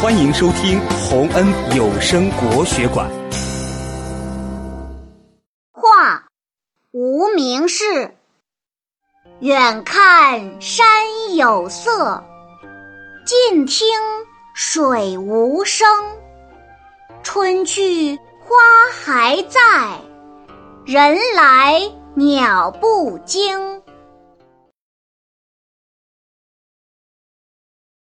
[0.00, 3.10] 欢迎收听洪恩有声国学馆。
[5.72, 6.24] 画
[6.92, 8.14] 无名氏
[9.40, 10.86] 远看山
[11.34, 12.22] 有色
[13.26, 13.88] 近听
[14.54, 15.88] 水无声。
[17.24, 18.54] 春去花
[19.02, 19.98] 还在
[20.86, 23.82] 人来鸟不惊。